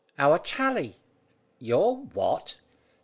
[0.17, 0.97] "Our Tally."
[1.59, 2.57] "Your what?"